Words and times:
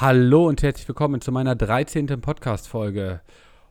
Hallo 0.00 0.48
und 0.48 0.62
herzlich 0.62 0.88
willkommen 0.88 1.20
zu 1.20 1.30
meiner 1.30 1.54
13. 1.54 2.06
Podcast-Folge. 2.22 3.20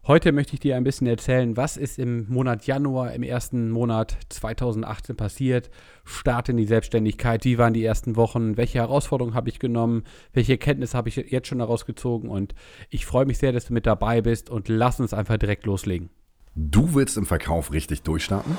Heute 0.05 0.31
möchte 0.31 0.53
ich 0.53 0.59
dir 0.59 0.75
ein 0.75 0.83
bisschen 0.83 1.07
erzählen, 1.07 1.57
was 1.57 1.75
ist 1.75 1.97
im 1.97 2.31
Monat 2.31 2.67
Januar, 2.67 3.13
im 3.13 3.23
ersten 3.23 3.71
Monat 3.71 4.15
2018 4.29 5.17
passiert. 5.17 5.71
Start 6.05 6.49
in 6.49 6.57
die 6.57 6.67
Selbstständigkeit, 6.67 7.45
wie 7.45 7.57
waren 7.57 7.73
die 7.73 7.83
ersten 7.83 8.15
Wochen, 8.15 8.57
welche 8.57 8.77
Herausforderungen 8.77 9.33
habe 9.33 9.49
ich 9.49 9.57
genommen, 9.57 10.03
welche 10.31 10.51
Erkenntnisse 10.51 10.95
habe 10.95 11.09
ich 11.09 11.15
jetzt 11.15 11.47
schon 11.47 11.57
daraus 11.57 11.87
gezogen 11.87 12.29
und 12.29 12.53
ich 12.91 13.07
freue 13.07 13.25
mich 13.25 13.39
sehr, 13.39 13.51
dass 13.51 13.65
du 13.65 13.73
mit 13.73 13.87
dabei 13.87 14.21
bist 14.21 14.51
und 14.51 14.69
lass 14.69 14.99
uns 14.99 15.15
einfach 15.15 15.37
direkt 15.37 15.65
loslegen. 15.65 16.11
Du 16.53 16.93
willst 16.93 17.17
im 17.17 17.25
Verkauf 17.25 17.73
richtig 17.73 18.03
durchstarten? 18.03 18.55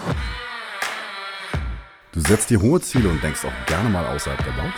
Du 2.11 2.19
setzt 2.19 2.51
dir 2.51 2.61
hohe 2.61 2.81
Ziele 2.81 3.11
und 3.11 3.23
denkst 3.23 3.45
auch 3.45 3.67
gerne 3.67 3.91
mal 3.91 4.07
außerhalb 4.07 4.45
der 4.45 4.61
Box? 4.61 4.75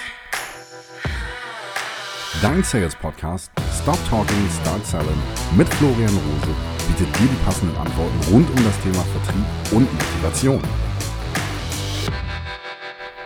Dein 2.41 2.65
Sales 2.65 2.97
Podcast 2.97 3.53
Stop 3.83 3.99
Talking, 4.09 4.49
Start 4.61 4.85
Selling 4.87 5.09
mit 5.55 5.69
Florian 5.69 6.09
Rose 6.09 6.55
bietet 6.89 7.15
dir 7.21 7.27
die 7.27 7.45
passenden 7.45 7.77
Antworten 7.77 8.19
rund 8.33 8.49
um 8.49 8.65
das 8.65 8.81
Thema 8.81 9.05
Vertrieb 9.05 9.45
und 9.73 9.93
Motivation. 9.93 10.63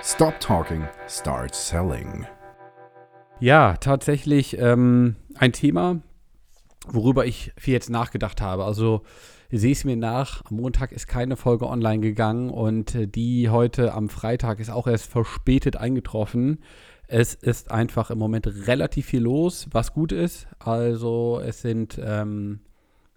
Stop 0.03 0.41
Talking, 0.41 0.85
Start 1.09 1.55
Selling. 1.55 2.27
Ja, 3.39 3.77
tatsächlich 3.77 4.59
ähm, 4.59 5.15
ein 5.37 5.53
Thema, 5.53 6.01
worüber 6.89 7.27
ich 7.27 7.53
viel 7.57 7.75
jetzt 7.75 7.91
nachgedacht 7.91 8.41
habe. 8.41 8.65
Also 8.65 9.03
sehe 9.51 9.73
es 9.73 9.85
mir 9.85 9.97
nach, 9.97 10.43
am 10.47 10.57
Montag 10.57 10.93
ist 10.93 11.07
keine 11.07 11.37
Folge 11.37 11.69
online 11.69 12.01
gegangen 12.01 12.51
und 12.51 12.95
äh, 12.95 13.07
die 13.07 13.51
heute 13.51 13.95
am 13.95 14.09
Freitag 14.09 14.59
ist 14.59 14.71
auch 14.71 14.87
erst 14.87 15.07
verspätet 15.07 15.77
eingetroffen. 15.77 16.59
Es 17.09 17.35
ist 17.35 17.71
einfach 17.71 18.11
im 18.11 18.19
Moment 18.19 18.47
relativ 18.67 19.07
viel 19.07 19.23
los, 19.23 19.69
was 19.71 19.93
gut 19.93 20.13
ist. 20.13 20.49
Also 20.59 21.41
es 21.45 21.63
sind 21.63 22.01
ähm, 22.03 22.61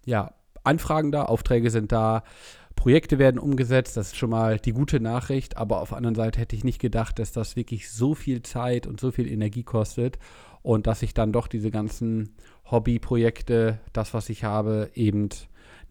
ja, 0.06 0.34
Anfragen 0.64 1.12
da, 1.12 1.24
Aufträge 1.24 1.70
sind 1.72 1.92
da, 1.92 2.24
Projekte 2.76 3.20
werden 3.20 3.40
umgesetzt, 3.40 3.98
das 3.98 4.08
ist 4.08 4.18
schon 4.18 4.30
mal 4.30 4.58
die 4.58 4.72
gute 4.72 5.02
Nachricht, 5.02 5.58
aber 5.58 5.82
auf 5.82 5.90
der 5.90 5.98
anderen 5.98 6.16
Seite 6.16 6.40
hätte 6.40 6.56
ich 6.56 6.64
nicht 6.64 6.80
gedacht, 6.80 7.20
dass 7.20 7.34
das 7.34 7.58
wirklich 7.58 7.90
so 7.90 8.16
viel 8.16 8.42
Zeit 8.42 8.88
und 8.88 9.02
so 9.02 9.12
viel 9.12 9.28
Energie 9.28 9.64
kostet 9.64 10.18
und 10.62 10.88
dass 10.88 11.02
ich 11.02 11.14
dann 11.14 11.34
doch 11.34 11.48
diese 11.48 11.72
ganzen 11.72 12.36
Hobbyprojekte, 12.72 13.80
das, 13.92 14.14
was 14.14 14.30
ich 14.30 14.46
habe, 14.46 14.92
eben 14.94 15.28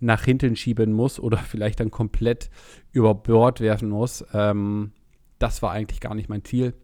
nach 0.01 0.25
hinten 0.25 0.57
schieben 0.57 0.93
muss 0.93 1.21
oder 1.21 1.37
vielleicht 1.47 1.81
dann 1.81 1.91
komplett 1.91 2.51
über 2.93 3.15
Bord 3.15 3.61
werfen 3.61 3.91
muss. 3.91 4.25
Ähm, 4.33 4.93
das 5.39 5.61
war 5.63 5.73
eigentlich 5.73 6.01
gar 6.01 6.15
nicht 6.15 6.29
mein 6.29 6.45
Ziel. 6.45 6.75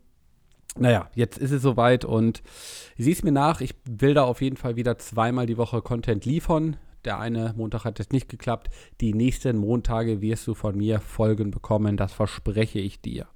Naja, 0.77 1.09
jetzt 1.15 1.39
ist 1.39 1.53
es 1.53 1.63
soweit 1.63 2.05
und 2.05 2.43
sieh 2.99 3.13
es 3.13 3.23
mir 3.23 3.33
nach. 3.33 3.61
Ich 3.61 3.75
will 3.89 4.15
da 4.15 4.25
auf 4.25 4.43
jeden 4.43 4.57
Fall 4.57 4.77
wieder 4.77 4.99
zweimal 4.99 5.47
die 5.47 5.57
Woche 5.57 5.83
Content 5.83 6.25
liefern. 6.25 6.77
Der 7.05 7.21
eine 7.21 7.55
Montag 7.57 7.85
hat 7.85 7.99
jetzt 7.99 8.13
nicht 8.13 8.29
geklappt. 8.29 8.71
Die 9.01 9.15
nächsten 9.15 9.59
Montage 9.59 10.21
wirst 10.21 10.47
du 10.47 10.55
von 10.55 10.77
mir 10.77 11.01
Folgen 11.01 11.51
bekommen. 11.51 11.97
Das 11.97 12.13
verspreche 12.13 12.81
ich 12.81 13.01
dir. 13.01 13.27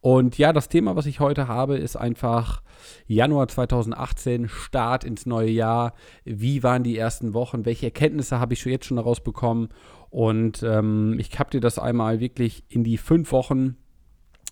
Und 0.00 0.36
ja, 0.36 0.52
das 0.52 0.68
Thema, 0.68 0.96
was 0.96 1.06
ich 1.06 1.20
heute 1.20 1.46
habe, 1.46 1.76
ist 1.76 1.94
einfach 1.94 2.62
Januar 3.06 3.46
2018, 3.48 4.48
Start 4.48 5.04
ins 5.04 5.26
neue 5.26 5.50
Jahr. 5.50 5.94
Wie 6.24 6.62
waren 6.62 6.82
die 6.82 6.96
ersten 6.96 7.34
Wochen? 7.34 7.64
Welche 7.64 7.86
Erkenntnisse 7.86 8.40
habe 8.40 8.54
ich 8.54 8.64
jetzt 8.64 8.86
schon 8.86 8.96
daraus 8.96 9.20
bekommen? 9.20 9.68
Und 10.10 10.62
ähm, 10.64 11.16
ich 11.18 11.38
habe 11.38 11.50
dir 11.50 11.60
das 11.60 11.78
einmal 11.78 12.18
wirklich 12.18 12.64
in 12.68 12.82
die 12.82 12.98
fünf 12.98 13.30
Wochen 13.30 13.76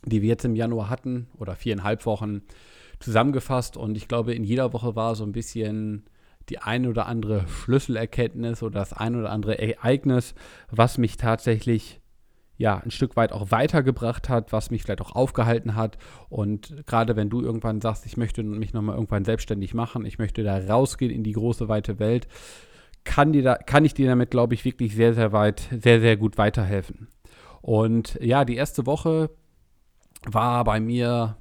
die 0.05 0.23
wir 0.23 0.29
jetzt 0.29 0.45
im 0.45 0.57
Januar 0.57 0.89
hatten, 0.91 1.29
oder 1.39 1.55
viereinhalb 1.55 2.07
Wochen, 2.07 2.43
zusammengefasst. 3.01 3.77
Und 3.77 3.97
ich 3.97 4.09
glaube, 4.09 4.35
in 4.35 4.45
jeder 4.45 4.73
Woche 4.73 4.97
war 4.97 5.15
so 5.15 5.25
ein 5.25 5.33
bisschen 5.33 6.05
die 6.49 6.59
eine 6.59 6.89
oder 6.89 7.07
andere 7.07 7.47
Schlüsselerkenntnis 7.49 8.63
oder 8.63 8.81
das 8.81 8.93
eine 8.93 9.19
oder 9.19 9.31
andere 9.31 9.59
Ereignis, 9.59 10.35
was 10.71 10.99
mich 10.99 11.17
tatsächlich 11.17 12.01
ja 12.57 12.77
ein 12.77 12.91
Stück 12.91 13.17
weit 13.17 13.33
auch 13.33 13.51
weitergebracht 13.51 14.29
hat, 14.29 14.53
was 14.53 14.71
mich 14.71 14.83
vielleicht 14.83 15.01
auch 15.01 15.15
aufgehalten 15.17 15.77
hat. 15.77 15.97
Und 16.29 16.85
gerade 16.87 17.17
wenn 17.17 17.31
du 17.31 17.41
irgendwann 17.41 17.81
sagst, 17.81 18.05
ich 18.05 18.19
möchte 18.19 18.43
mich 18.43 18.75
nochmal 18.75 18.97
irgendwann 18.97 19.25
selbstständig 19.25 19.73
machen, 19.73 20.05
ich 20.05 20.19
möchte 20.19 20.43
da 20.43 20.59
rausgehen 20.59 21.11
in 21.11 21.25
die 21.25 21.33
große 21.33 21.69
weite 21.69 21.99
Welt, 21.99 22.29
kann, 23.05 23.33
dir 23.33 23.43
da, 23.43 23.55
kann 23.55 23.87
ich 23.87 23.95
dir 23.95 24.09
damit, 24.09 24.31
glaube 24.31 24.53
ich, 24.53 24.67
wirklich 24.67 24.95
sehr, 24.95 25.15
sehr 25.15 25.33
weit, 25.33 25.69
sehr, 25.71 26.01
sehr 26.01 26.19
gut 26.19 26.37
weiterhelfen. 26.37 27.09
Und 27.63 28.19
ja, 28.21 28.45
die 28.45 28.57
erste 28.57 28.85
Woche 28.85 29.31
war 30.27 30.65
bei 30.65 30.81
mir, 30.81 31.37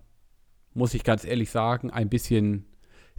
muss 0.73 0.94
ich 0.94 1.03
ganz 1.03 1.25
ehrlich 1.25 1.51
sagen, 1.51 1.90
ein 1.90 2.09
bisschen 2.09 2.66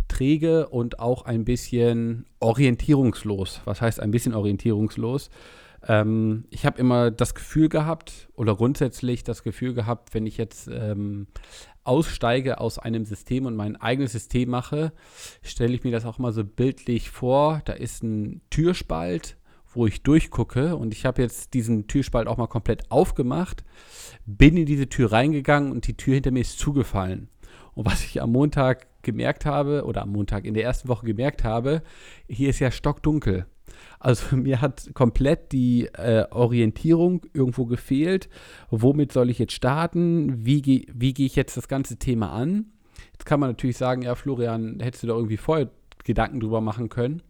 träge 0.09 0.69
und 0.69 0.99
auch 0.99 1.23
ein 1.23 1.45
bisschen 1.45 2.27
orientierungslos. 2.41 3.61
Was 3.65 3.81
heißt 3.81 4.01
ein 4.01 4.11
bisschen 4.11 4.35
orientierungslos? 4.35 5.31
Ähm, 5.87 6.45
ich 6.51 6.67
habe 6.67 6.79
immer 6.79 7.11
das 7.11 7.35
Gefühl 7.35 7.69
gehabt 7.69 8.29
oder 8.35 8.55
grundsätzlich 8.55 9.25
das 9.25 9.43
Gefühl 9.43 9.73
gehabt, 9.73 10.13
wenn 10.13 10.27
ich 10.27 10.37
jetzt 10.37 10.69
ähm, 10.69 11.29
aussteige 11.85 12.61
aus 12.61 12.79
einem 12.79 13.07
System 13.07 13.47
und 13.47 13.57
mein 13.57 13.77
eigenes 13.77 14.13
System 14.13 14.51
mache, 14.51 14.93
stelle 15.43 15.75
ich 15.75 15.85
mir 15.85 15.93
das 15.93 16.05
auch 16.05 16.19
mal 16.19 16.33
so 16.33 16.45
bildlich 16.45 17.11
vor. 17.11 17.63
Da 17.65 17.73
ist 17.73 18.03
ein 18.03 18.43
Türspalt 18.51 19.37
wo 19.73 19.87
ich 19.87 20.03
durchgucke 20.03 20.77
und 20.77 20.93
ich 20.93 21.07
habe 21.07 21.23
jetzt 21.23 21.55
diesen 21.55 21.87
Türspalt 21.87 22.27
auch 22.27 22.37
mal 22.37 22.47
komplett 22.47 22.91
aufgemacht, 22.91 23.65
bin 24.27 24.57
in 24.57 24.67
diese 24.67 24.89
Tür 24.89 25.13
reingegangen 25.13 25.71
und 25.71 25.87
die 25.87 25.97
Tür 25.97 26.15
hinter 26.15 26.31
mir 26.31 26.41
ist 26.41 26.59
zugefallen. 26.59 27.29
Und 27.75 27.87
was 27.87 28.05
ich 28.05 28.21
am 28.21 28.33
Montag 28.33 28.87
gemerkt 29.03 29.47
habe, 29.47 29.85
oder 29.85 30.03
am 30.03 30.11
Montag 30.11 30.45
in 30.45 30.55
der 30.55 30.65
ersten 30.65 30.89
Woche 30.89 31.07
gemerkt 31.07 31.45
habe, 31.45 31.83
hier 32.29 32.51
ist 32.51 32.59
ja 32.59 32.71
stockdunkel. 32.71 33.47
Also 33.99 34.37
mir 34.37 34.61
hat 34.61 34.91
komplett 34.95 35.53
die 35.53 35.87
äh, 35.95 36.27
Orientierung 36.31 37.27
irgendwo 37.33 37.67
gefehlt. 37.67 38.29
Womit 38.71 39.13
soll 39.13 39.31
ich 39.31 39.39
jetzt 39.39 39.53
starten? 39.53 40.45
Wie, 40.45 40.63
ge 40.63 40.87
wie 40.93 41.15
gehe 41.15 41.27
ich 41.27 41.37
jetzt 41.37 41.57
das 41.57 41.69
ganze 41.69 41.97
Thema 41.97 42.33
an? 42.33 42.67
Jetzt 43.13 43.25
kann 43.25 43.41
man 43.41 43.51
natürlich 43.51 43.77
sagen, 43.77 44.03
ja, 44.03 44.15
Florian, 44.15 44.81
hättest 44.81 45.05
du 45.05 45.07
da 45.07 45.15
irgendwie 45.15 45.37
vorher 45.37 45.71
Gedanken 46.05 46.41
drüber 46.41 46.61
machen 46.61 46.89
können. 46.89 47.23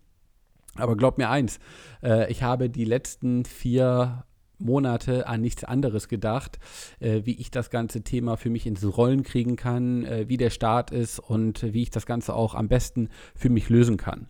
Aber 0.81 0.97
glaub 0.97 1.19
mir 1.19 1.31
eins, 1.31 1.59
äh, 2.03 2.31
ich 2.31 2.43
habe 2.43 2.71
die 2.71 2.85
letzten 2.85 3.45
vier 3.45 4.25
Monate 4.61 5.27
an 5.27 5.41
nichts 5.41 5.65
anderes 5.65 6.09
gedacht, 6.09 6.59
äh, 7.01 7.23
wie 7.25 7.35
ich 7.35 7.51
das 7.51 7.71
ganze 7.71 8.03
Thema 8.03 8.37
für 8.37 8.51
mich 8.51 8.67
ins 8.67 8.85
Rollen 8.97 9.23
kriegen 9.23 9.57
kann, 9.57 10.05
äh, 10.05 10.29
wie 10.29 10.37
der 10.37 10.51
Start 10.51 10.91
ist 10.91 11.19
und 11.19 11.63
wie 11.73 11.83
ich 11.83 11.91
das 11.91 12.07
Ganze 12.07 12.35
auch 12.35 12.55
am 12.55 12.69
besten 12.69 13.09
für 13.35 13.49
mich 13.49 13.69
lösen 13.69 13.97
kann. 13.97 14.29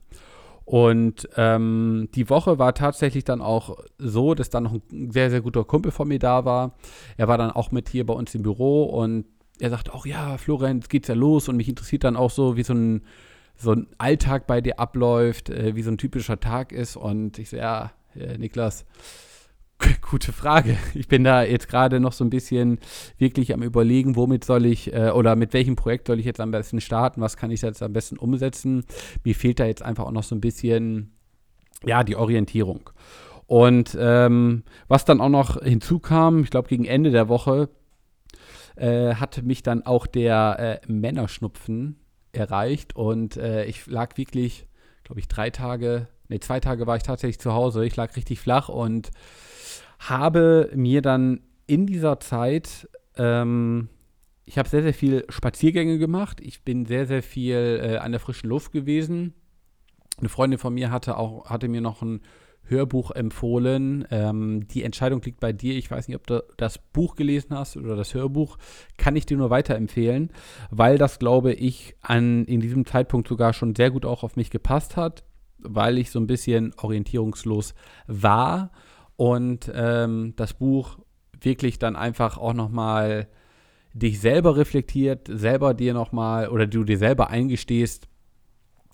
Und 0.64 1.28
ähm, 1.36 2.08
die 2.14 2.30
Woche 2.30 2.60
war 2.60 2.74
tatsächlich 2.74 3.24
dann 3.24 3.40
auch 3.40 3.76
so, 3.98 4.34
dass 4.34 4.50
dann 4.50 4.62
noch 4.62 4.74
ein 4.74 5.10
sehr, 5.10 5.28
sehr 5.28 5.40
guter 5.40 5.64
Kumpel 5.64 5.90
von 5.90 6.06
mir 6.06 6.20
da 6.20 6.44
war. 6.44 6.76
Er 7.16 7.26
war 7.26 7.38
dann 7.38 7.50
auch 7.50 7.72
mit 7.72 7.88
hier 7.88 8.06
bei 8.06 8.14
uns 8.14 8.36
im 8.36 8.42
Büro 8.42 8.84
und 8.84 9.24
er 9.58 9.70
sagt 9.70 9.92
auch, 9.92 10.06
ja, 10.06 10.38
Florian, 10.38 10.76
jetzt 10.76 10.88
geht's 10.88 11.08
ja 11.08 11.14
los 11.14 11.48
und 11.48 11.56
mich 11.56 11.68
interessiert 11.68 12.04
dann 12.04 12.16
auch 12.16 12.30
so, 12.30 12.56
wie 12.56 12.62
so 12.62 12.72
ein 12.72 13.02
so 13.60 13.72
ein 13.72 13.86
Alltag 13.98 14.46
bei 14.46 14.60
dir 14.60 14.78
abläuft, 14.78 15.50
äh, 15.50 15.76
wie 15.76 15.82
so 15.82 15.90
ein 15.90 15.98
typischer 15.98 16.40
Tag 16.40 16.72
ist. 16.72 16.96
Und 16.96 17.38
ich 17.38 17.50
so, 17.50 17.56
ja, 17.56 17.92
äh, 18.16 18.38
Niklas, 18.38 18.86
gute 20.10 20.32
Frage. 20.32 20.76
Ich 20.94 21.08
bin 21.08 21.24
da 21.24 21.42
jetzt 21.42 21.68
gerade 21.68 22.00
noch 22.00 22.12
so 22.12 22.24
ein 22.24 22.30
bisschen 22.30 22.78
wirklich 23.18 23.52
am 23.52 23.62
Überlegen, 23.62 24.16
womit 24.16 24.44
soll 24.44 24.66
ich 24.66 24.92
äh, 24.92 25.10
oder 25.10 25.36
mit 25.36 25.52
welchem 25.52 25.76
Projekt 25.76 26.06
soll 26.06 26.18
ich 26.18 26.26
jetzt 26.26 26.40
am 26.40 26.50
besten 26.50 26.80
starten, 26.80 27.20
was 27.20 27.36
kann 27.36 27.50
ich 27.50 27.60
jetzt 27.60 27.82
am 27.82 27.92
besten 27.92 28.18
umsetzen. 28.18 28.84
Mir 29.24 29.34
fehlt 29.34 29.60
da 29.60 29.66
jetzt 29.66 29.82
einfach 29.82 30.06
auch 30.06 30.12
noch 30.12 30.24
so 30.24 30.34
ein 30.34 30.40
bisschen, 30.40 31.12
ja, 31.84 32.02
die 32.02 32.16
Orientierung. 32.16 32.90
Und 33.46 33.96
ähm, 34.00 34.62
was 34.88 35.04
dann 35.04 35.20
auch 35.20 35.28
noch 35.28 35.60
hinzukam, 35.62 36.44
ich 36.44 36.50
glaube 36.50 36.68
gegen 36.68 36.84
Ende 36.84 37.10
der 37.10 37.28
Woche, 37.28 37.68
äh, 38.76 39.16
hatte 39.16 39.42
mich 39.42 39.62
dann 39.62 39.84
auch 39.84 40.06
der 40.06 40.80
äh, 40.86 40.92
Männerschnupfen 40.92 41.99
erreicht 42.32 42.96
und 42.96 43.36
äh, 43.36 43.64
ich 43.64 43.86
lag 43.86 44.16
wirklich, 44.16 44.66
glaube 45.04 45.20
ich, 45.20 45.28
drei 45.28 45.50
Tage, 45.50 46.08
nee, 46.28 46.40
zwei 46.40 46.60
Tage 46.60 46.86
war 46.86 46.96
ich 46.96 47.02
tatsächlich 47.02 47.38
zu 47.38 47.52
Hause. 47.52 47.84
Ich 47.84 47.96
lag 47.96 48.14
richtig 48.16 48.40
flach 48.40 48.68
und 48.68 49.10
habe 49.98 50.70
mir 50.74 51.02
dann 51.02 51.40
in 51.66 51.86
dieser 51.86 52.20
Zeit, 52.20 52.88
ähm, 53.16 53.88
ich 54.44 54.58
habe 54.58 54.68
sehr, 54.68 54.82
sehr 54.82 54.94
viel 54.94 55.24
Spaziergänge 55.28 55.98
gemacht. 55.98 56.40
Ich 56.40 56.64
bin 56.64 56.86
sehr, 56.86 57.06
sehr 57.06 57.22
viel 57.22 57.80
äh, 57.82 57.96
an 57.98 58.12
der 58.12 58.20
frischen 58.20 58.48
Luft 58.48 58.72
gewesen. 58.72 59.34
Eine 60.18 60.28
Freundin 60.28 60.58
von 60.58 60.74
mir 60.74 60.90
hatte 60.90 61.16
auch, 61.16 61.48
hatte 61.48 61.68
mir 61.68 61.80
noch 61.80 62.02
ein 62.02 62.22
Hörbuch 62.64 63.10
empfohlen. 63.10 64.06
Ähm, 64.10 64.68
die 64.68 64.84
Entscheidung 64.84 65.20
liegt 65.22 65.40
bei 65.40 65.52
dir. 65.52 65.76
Ich 65.76 65.90
weiß 65.90 66.08
nicht, 66.08 66.16
ob 66.16 66.26
du 66.26 66.44
das 66.56 66.78
Buch 66.78 67.16
gelesen 67.16 67.56
hast 67.56 67.76
oder 67.76 67.96
das 67.96 68.14
Hörbuch. 68.14 68.58
Kann 68.96 69.16
ich 69.16 69.26
dir 69.26 69.36
nur 69.36 69.50
weiterempfehlen, 69.50 70.30
weil 70.70 70.98
das, 70.98 71.18
glaube 71.18 71.52
ich, 71.52 71.96
an, 72.00 72.44
in 72.44 72.60
diesem 72.60 72.86
Zeitpunkt 72.86 73.28
sogar 73.28 73.52
schon 73.52 73.74
sehr 73.74 73.90
gut 73.90 74.06
auch 74.06 74.22
auf 74.22 74.36
mich 74.36 74.50
gepasst 74.50 74.96
hat, 74.96 75.24
weil 75.58 75.98
ich 75.98 76.10
so 76.10 76.20
ein 76.20 76.26
bisschen 76.26 76.72
orientierungslos 76.76 77.74
war 78.06 78.70
und 79.16 79.70
ähm, 79.74 80.34
das 80.36 80.54
Buch 80.54 80.98
wirklich 81.40 81.78
dann 81.78 81.96
einfach 81.96 82.38
auch 82.38 82.54
nochmal 82.54 83.28
dich 83.92 84.20
selber 84.20 84.56
reflektiert, 84.56 85.28
selber 85.30 85.74
dir 85.74 85.94
nochmal 85.94 86.48
oder 86.48 86.66
du 86.66 86.84
dir 86.84 86.98
selber 86.98 87.30
eingestehst, 87.30 88.08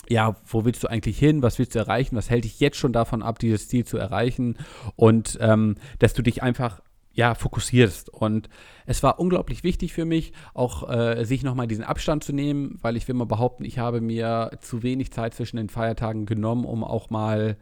ja, 0.08 0.37
wo 0.47 0.64
willst 0.64 0.82
du 0.85 0.88
eigentlich 0.88 1.19
hin? 1.19 1.43
Was 1.43 1.58
willst 1.58 1.75
du 1.75 1.79
erreichen? 1.79 2.17
Was 2.17 2.31
hält 2.31 2.44
dich 2.44 2.61
jetzt 2.61 2.76
schon 2.76 2.93
davon 2.93 3.23
ab, 3.23 3.38
dieses 3.38 3.69
Ziel 3.69 3.85
zu 3.85 3.99
erreichen? 3.99 4.56
Und 4.97 5.38
ähm, 5.41 5.76
dass 5.99 6.14
du 6.14 6.23
dich 6.23 6.43
einfach 6.43 6.81
ja, 7.17 7.35
fokussierst. 7.35 8.11
Und 8.11 8.49
es 8.85 9.03
war 9.03 9.19
unglaublich 9.19 9.64
wichtig 9.64 9.94
für 9.94 10.05
mich, 10.05 10.32
auch 10.53 10.88
äh, 10.88 11.25
sich 11.25 11.43
nochmal 11.43 11.67
diesen 11.67 11.82
Abstand 11.82 12.23
zu 12.23 12.32
nehmen, 12.32 12.79
weil 12.82 12.97
ich 12.97 13.08
will 13.08 13.14
mal 13.14 13.25
behaupten, 13.25 13.64
ich 13.64 13.79
habe 13.79 14.03
mir 14.03 14.50
zu 14.61 14.82
wenig 14.82 15.12
Zeit 15.12 15.32
zwischen 15.35 15.56
den 15.56 15.70
Feiertagen 15.70 16.26
genommen, 16.26 16.67
um 16.67 16.85
auch 16.85 17.08
mal 17.08 17.56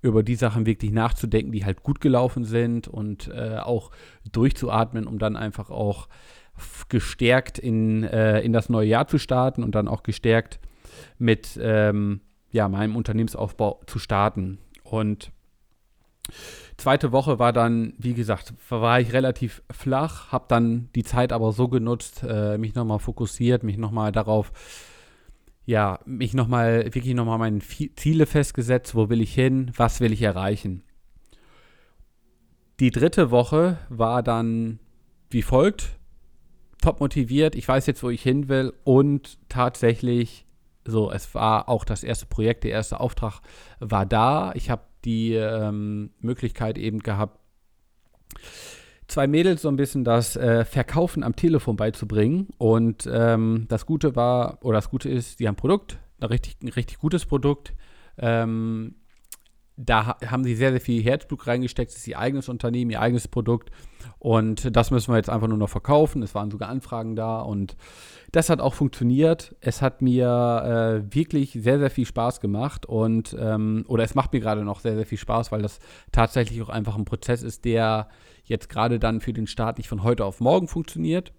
über 0.00 0.22
die 0.22 0.36
Sachen 0.36 0.64
wirklich 0.64 0.92
nachzudenken, 0.92 1.52
die 1.52 1.64
halt 1.64 1.82
gut 1.82 2.00
gelaufen 2.00 2.44
sind 2.44 2.88
und 2.88 3.28
äh, 3.28 3.58
auch 3.58 3.90
durchzuatmen, 4.30 5.06
um 5.06 5.18
dann 5.18 5.36
einfach 5.36 5.70
auch 5.70 6.08
gestärkt 6.88 7.58
in, 7.58 8.04
äh, 8.04 8.40
in 8.40 8.52
das 8.52 8.68
neue 8.68 8.86
Jahr 8.86 9.08
zu 9.08 9.18
starten 9.18 9.64
und 9.64 9.74
dann 9.74 9.88
auch 9.88 10.02
gestärkt 10.02 10.60
mit 11.18 11.58
ähm, 11.60 12.20
ja, 12.50 12.68
meinem 12.68 12.96
Unternehmensaufbau 12.96 13.80
zu 13.86 13.98
starten. 13.98 14.58
Und 14.82 15.32
zweite 16.76 17.12
Woche 17.12 17.38
war 17.38 17.52
dann, 17.52 17.94
wie 17.98 18.14
gesagt, 18.14 18.54
war 18.68 19.00
ich 19.00 19.12
relativ 19.12 19.62
flach, 19.70 20.32
habe 20.32 20.46
dann 20.48 20.88
die 20.94 21.04
Zeit 21.04 21.32
aber 21.32 21.52
so 21.52 21.68
genutzt, 21.68 22.24
äh, 22.26 22.58
mich 22.58 22.74
nochmal 22.74 22.98
fokussiert, 22.98 23.62
mich 23.62 23.76
nochmal 23.76 24.12
darauf, 24.12 24.52
ja, 25.66 26.00
mich 26.04 26.34
nochmal, 26.34 26.86
wirklich 26.86 27.14
nochmal 27.14 27.38
meine 27.38 27.60
Ziele 27.60 28.26
festgesetzt, 28.26 28.94
wo 28.94 29.08
will 29.08 29.20
ich 29.20 29.34
hin, 29.34 29.70
was 29.76 30.00
will 30.00 30.12
ich 30.12 30.22
erreichen. 30.22 30.82
Die 32.80 32.90
dritte 32.90 33.30
Woche 33.30 33.78
war 33.88 34.22
dann 34.22 34.80
wie 35.28 35.42
folgt, 35.42 35.98
top 36.82 37.00
motiviert, 37.00 37.54
ich 37.54 37.68
weiß 37.68 37.86
jetzt, 37.86 38.02
wo 38.02 38.10
ich 38.10 38.22
hin 38.22 38.48
will 38.48 38.72
und 38.84 39.38
tatsächlich 39.48 40.46
so, 40.86 41.10
es 41.10 41.34
war 41.34 41.68
auch 41.68 41.84
das 41.84 42.02
erste 42.02 42.26
Projekt, 42.26 42.64
der 42.64 42.72
erste 42.72 43.00
Auftrag 43.00 43.40
war 43.80 44.06
da. 44.06 44.52
Ich 44.54 44.70
habe 44.70 44.82
die 45.04 45.34
ähm, 45.34 46.10
Möglichkeit 46.20 46.78
eben 46.78 47.00
gehabt, 47.00 47.38
zwei 49.08 49.26
Mädels 49.26 49.62
so 49.62 49.68
ein 49.68 49.76
bisschen 49.76 50.04
das 50.04 50.36
äh, 50.36 50.64
Verkaufen 50.64 51.22
am 51.22 51.36
Telefon 51.36 51.76
beizubringen. 51.76 52.48
Und 52.58 53.08
ähm, 53.12 53.66
das 53.68 53.86
Gute 53.86 54.16
war, 54.16 54.58
oder 54.62 54.78
das 54.78 54.90
Gute 54.90 55.08
ist, 55.08 55.40
die 55.40 55.46
haben 55.46 55.54
ein 55.54 55.56
Produkt, 55.56 55.98
ein 56.20 56.28
richtig, 56.28 56.56
ein 56.62 56.68
richtig 56.68 56.98
gutes 56.98 57.26
Produkt. 57.26 57.74
Ähm, 58.18 58.94
da 59.86 60.16
haben 60.26 60.44
sie 60.44 60.54
sehr, 60.54 60.70
sehr 60.70 60.80
viel 60.80 61.02
Herzblut 61.02 61.46
reingesteckt. 61.46 61.90
Es 61.90 61.98
ist 61.98 62.08
ihr 62.08 62.18
eigenes 62.18 62.48
Unternehmen, 62.48 62.90
ihr 62.90 63.00
eigenes 63.00 63.28
Produkt. 63.28 63.70
Und 64.18 64.74
das 64.76 64.90
müssen 64.90 65.12
wir 65.12 65.16
jetzt 65.16 65.30
einfach 65.30 65.48
nur 65.48 65.58
noch 65.58 65.68
verkaufen. 65.68 66.22
Es 66.22 66.34
waren 66.34 66.50
sogar 66.50 66.68
Anfragen 66.68 67.16
da 67.16 67.40
und 67.40 67.76
das 68.32 68.50
hat 68.50 68.60
auch 68.60 68.74
funktioniert. 68.74 69.56
Es 69.60 69.82
hat 69.82 70.02
mir 70.02 71.02
äh, 71.04 71.14
wirklich 71.14 71.52
sehr, 71.52 71.78
sehr 71.78 71.90
viel 71.90 72.06
Spaß 72.06 72.40
gemacht 72.40 72.86
und 72.86 73.36
ähm, 73.38 73.84
oder 73.88 74.04
es 74.04 74.14
macht 74.14 74.32
mir 74.32 74.40
gerade 74.40 74.64
noch 74.64 74.80
sehr, 74.80 74.94
sehr 74.94 75.06
viel 75.06 75.18
Spaß, 75.18 75.52
weil 75.52 75.62
das 75.62 75.80
tatsächlich 76.12 76.60
auch 76.62 76.68
einfach 76.68 76.96
ein 76.96 77.04
Prozess 77.04 77.42
ist, 77.42 77.64
der 77.64 78.08
jetzt 78.44 78.68
gerade 78.68 78.98
dann 78.98 79.20
für 79.20 79.32
den 79.32 79.46
Start 79.46 79.78
nicht 79.78 79.88
von 79.88 80.02
heute 80.02 80.24
auf 80.24 80.40
morgen 80.40 80.68
funktioniert. 80.68 81.32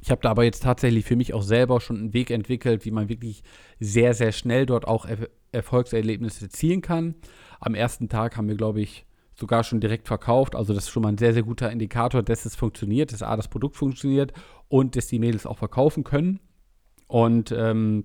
Ich 0.00 0.10
habe 0.10 0.20
da 0.22 0.30
aber 0.30 0.44
jetzt 0.44 0.62
tatsächlich 0.62 1.04
für 1.04 1.16
mich 1.16 1.34
auch 1.34 1.42
selber 1.42 1.80
schon 1.80 1.96
einen 1.96 2.14
Weg 2.14 2.30
entwickelt, 2.30 2.84
wie 2.84 2.90
man 2.90 3.08
wirklich 3.08 3.42
sehr, 3.80 4.14
sehr 4.14 4.32
schnell 4.32 4.66
dort 4.66 4.86
auch 4.86 5.04
er 5.04 5.28
Erfolgserlebnisse 5.50 6.44
erzielen 6.44 6.82
kann. 6.82 7.14
Am 7.58 7.74
ersten 7.74 8.10
Tag 8.10 8.36
haben 8.36 8.48
wir, 8.48 8.56
glaube 8.56 8.82
ich, 8.82 9.06
sogar 9.34 9.64
schon 9.64 9.80
direkt 9.80 10.06
verkauft. 10.06 10.54
Also 10.54 10.74
das 10.74 10.84
ist 10.84 10.90
schon 10.90 11.02
mal 11.02 11.10
ein 11.10 11.18
sehr, 11.18 11.32
sehr 11.32 11.42
guter 11.42 11.70
Indikator, 11.70 12.22
dass 12.22 12.44
es 12.44 12.54
funktioniert, 12.54 13.12
dass 13.12 13.22
A, 13.22 13.34
das 13.34 13.48
Produkt 13.48 13.76
funktioniert 13.76 14.32
und 14.68 14.94
dass 14.94 15.06
die 15.06 15.18
Mädels 15.18 15.46
auch 15.46 15.56
verkaufen 15.56 16.04
können. 16.04 16.40
Und 17.06 17.50
ähm, 17.52 18.04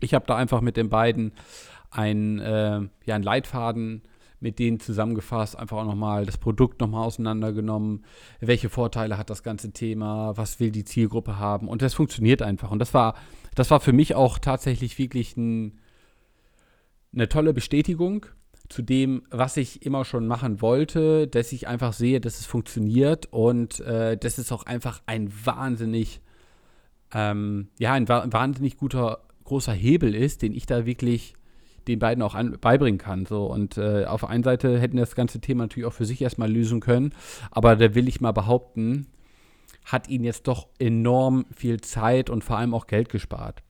ich 0.00 0.14
habe 0.14 0.24
da 0.26 0.36
einfach 0.36 0.62
mit 0.62 0.76
den 0.76 0.88
beiden 0.88 1.32
einen, 1.90 2.38
äh, 2.38 2.80
ja, 3.04 3.14
einen 3.14 3.24
Leitfaden 3.24 4.02
mit 4.42 4.58
denen 4.58 4.80
zusammengefasst, 4.80 5.58
einfach 5.58 5.78
auch 5.78 5.86
nochmal 5.86 6.26
das 6.26 6.36
Produkt 6.36 6.80
nochmal 6.80 7.04
auseinandergenommen. 7.06 8.04
Welche 8.40 8.68
Vorteile 8.68 9.16
hat 9.16 9.30
das 9.30 9.42
ganze 9.42 9.72
Thema? 9.72 10.36
Was 10.36 10.60
will 10.60 10.70
die 10.70 10.84
Zielgruppe 10.84 11.38
haben? 11.38 11.68
Und 11.68 11.80
das 11.80 11.94
funktioniert 11.94 12.42
einfach. 12.42 12.70
Und 12.70 12.80
das 12.80 12.92
war, 12.92 13.14
das 13.54 13.70
war 13.70 13.80
für 13.80 13.92
mich 13.92 14.14
auch 14.14 14.38
tatsächlich 14.38 14.98
wirklich 14.98 15.36
ein, 15.36 15.78
eine 17.14 17.28
tolle 17.28 17.54
Bestätigung, 17.54 18.26
zu 18.68 18.82
dem, 18.82 19.22
was 19.30 19.58
ich 19.58 19.84
immer 19.84 20.04
schon 20.04 20.26
machen 20.26 20.62
wollte, 20.62 21.28
dass 21.28 21.52
ich 21.52 21.68
einfach 21.68 21.92
sehe, 21.92 22.20
dass 22.20 22.40
es 22.40 22.46
funktioniert 22.46 23.26
und 23.30 23.80
äh, 23.80 24.16
dass 24.16 24.38
es 24.38 24.50
auch 24.50 24.64
einfach 24.64 25.02
ein 25.04 25.30
wahnsinnig, 25.44 26.22
ähm, 27.12 27.68
ja, 27.78 27.92
ein 27.92 28.08
wa 28.08 28.24
wahnsinnig 28.30 28.78
guter, 28.78 29.24
großer 29.44 29.74
Hebel 29.74 30.14
ist, 30.14 30.40
den 30.40 30.54
ich 30.54 30.64
da 30.64 30.86
wirklich 30.86 31.34
den 31.88 31.98
beiden 31.98 32.22
auch 32.22 32.34
an, 32.34 32.56
beibringen 32.60 32.98
kann. 32.98 33.26
So. 33.26 33.46
Und 33.46 33.78
äh, 33.78 34.04
auf 34.04 34.20
der 34.20 34.30
einen 34.30 34.44
Seite 34.44 34.78
hätten 34.78 34.96
das 34.96 35.14
ganze 35.14 35.40
Thema 35.40 35.64
natürlich 35.64 35.86
auch 35.86 35.92
für 35.92 36.04
sich 36.04 36.20
erstmal 36.22 36.50
lösen 36.50 36.80
können, 36.80 37.14
aber 37.50 37.76
da 37.76 37.94
will 37.94 38.08
ich 38.08 38.20
mal 38.20 38.32
behaupten, 38.32 39.06
hat 39.84 40.08
ihnen 40.08 40.24
jetzt 40.24 40.46
doch 40.48 40.68
enorm 40.78 41.44
viel 41.54 41.80
Zeit 41.80 42.30
und 42.30 42.44
vor 42.44 42.56
allem 42.56 42.74
auch 42.74 42.86
Geld 42.86 43.08
gespart. 43.08 43.62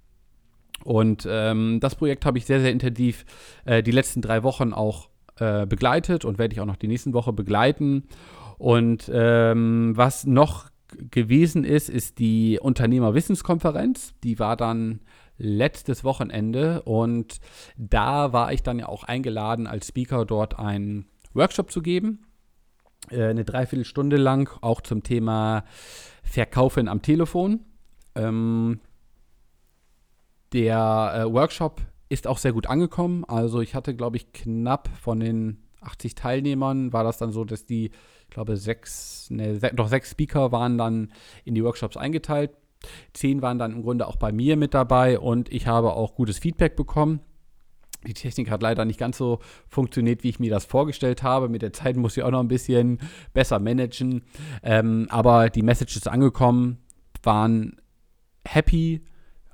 Und 0.84 1.26
ähm, 1.30 1.78
das 1.80 1.94
Projekt 1.94 2.26
habe 2.26 2.38
ich 2.38 2.44
sehr, 2.44 2.60
sehr 2.60 2.72
intensiv 2.72 3.24
äh, 3.64 3.82
die 3.82 3.92
letzten 3.92 4.20
drei 4.20 4.42
Wochen 4.42 4.72
auch 4.72 5.08
äh, 5.36 5.64
begleitet 5.66 6.24
und 6.24 6.38
werde 6.38 6.54
ich 6.54 6.60
auch 6.60 6.66
noch 6.66 6.76
die 6.76 6.88
nächsten 6.88 7.14
Woche 7.14 7.32
begleiten. 7.32 8.04
Und 8.58 9.10
ähm, 9.12 9.92
was 9.96 10.26
noch 10.26 10.70
gewesen 11.10 11.64
ist, 11.64 11.88
ist 11.88 12.18
die 12.18 12.58
Unternehmerwissenskonferenz. 12.60 14.14
Die 14.22 14.38
war 14.38 14.56
dann 14.56 15.00
letztes 15.42 16.04
Wochenende 16.04 16.82
und 16.82 17.40
da 17.76 18.32
war 18.32 18.52
ich 18.52 18.62
dann 18.62 18.78
ja 18.78 18.86
auch 18.86 19.04
eingeladen, 19.04 19.66
als 19.66 19.88
Speaker 19.88 20.24
dort 20.24 20.58
einen 20.58 21.06
Workshop 21.34 21.70
zu 21.70 21.82
geben. 21.82 22.22
Äh, 23.10 23.24
eine 23.24 23.44
Dreiviertelstunde 23.44 24.16
lang, 24.16 24.50
auch 24.60 24.80
zum 24.80 25.02
Thema 25.02 25.64
Verkaufen 26.22 26.88
am 26.88 27.02
Telefon. 27.02 27.60
Ähm, 28.14 28.80
der 30.52 31.24
äh, 31.26 31.32
Workshop 31.32 31.80
ist 32.08 32.26
auch 32.26 32.38
sehr 32.38 32.52
gut 32.52 32.68
angekommen. 32.68 33.24
Also 33.24 33.60
ich 33.60 33.74
hatte, 33.74 33.96
glaube 33.96 34.18
ich, 34.18 34.32
knapp 34.32 34.88
von 35.00 35.18
den 35.18 35.64
80 35.80 36.14
Teilnehmern 36.14 36.92
war 36.92 37.02
das 37.02 37.18
dann 37.18 37.32
so, 37.32 37.44
dass 37.44 37.66
die, 37.66 37.86
ich 37.86 38.30
glaube, 38.30 38.56
sechs, 38.56 39.28
ne, 39.30 39.58
doch 39.74 39.88
sechs 39.88 40.12
Speaker 40.12 40.52
waren 40.52 40.78
dann 40.78 41.12
in 41.44 41.54
die 41.54 41.64
Workshops 41.64 41.96
eingeteilt. 41.96 42.52
Zehn 43.12 43.42
waren 43.42 43.58
dann 43.58 43.72
im 43.72 43.82
Grunde 43.82 44.06
auch 44.06 44.16
bei 44.16 44.32
mir 44.32 44.56
mit 44.56 44.74
dabei 44.74 45.18
und 45.18 45.52
ich 45.52 45.66
habe 45.66 45.92
auch 45.92 46.14
gutes 46.14 46.38
Feedback 46.38 46.76
bekommen. 46.76 47.20
Die 48.06 48.14
Technik 48.14 48.50
hat 48.50 48.62
leider 48.62 48.84
nicht 48.84 48.98
ganz 48.98 49.16
so 49.16 49.38
funktioniert, 49.68 50.24
wie 50.24 50.30
ich 50.30 50.40
mir 50.40 50.50
das 50.50 50.64
vorgestellt 50.64 51.22
habe. 51.22 51.48
Mit 51.48 51.62
der 51.62 51.72
Zeit 51.72 51.96
muss 51.96 52.16
ich 52.16 52.22
auch 52.22 52.30
noch 52.30 52.40
ein 52.40 52.48
bisschen 52.48 52.98
besser 53.32 53.60
managen. 53.60 54.22
Ähm, 54.62 55.06
aber 55.10 55.50
die 55.50 55.62
Message 55.62 55.96
ist 55.96 56.08
angekommen, 56.08 56.78
waren 57.22 57.80
happy, 58.44 59.02